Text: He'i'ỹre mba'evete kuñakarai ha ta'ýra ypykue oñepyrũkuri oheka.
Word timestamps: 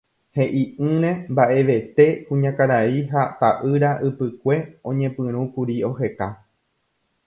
He'i'ỹre 0.37 1.11
mba'evete 1.35 2.07
kuñakarai 2.31 2.97
ha 3.13 3.29
ta'ýra 3.45 3.93
ypykue 4.11 4.61
oñepyrũkuri 4.95 5.81
oheka. 5.93 6.35